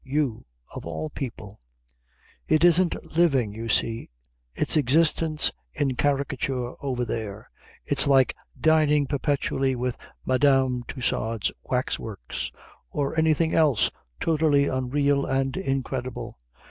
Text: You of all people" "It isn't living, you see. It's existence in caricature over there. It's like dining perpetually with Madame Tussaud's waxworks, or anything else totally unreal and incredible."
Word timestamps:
You 0.03 0.45
of 0.75 0.83
all 0.83 1.11
people" 1.11 1.59
"It 2.47 2.63
isn't 2.63 3.15
living, 3.15 3.53
you 3.53 3.69
see. 3.69 4.09
It's 4.55 4.75
existence 4.75 5.51
in 5.73 5.95
caricature 5.95 6.73
over 6.81 7.05
there. 7.05 7.51
It's 7.85 8.07
like 8.07 8.35
dining 8.59 9.05
perpetually 9.05 9.75
with 9.75 9.97
Madame 10.25 10.81
Tussaud's 10.87 11.51
waxworks, 11.61 12.51
or 12.89 13.15
anything 13.15 13.53
else 13.53 13.91
totally 14.19 14.65
unreal 14.65 15.27
and 15.27 15.55
incredible." 15.55 16.39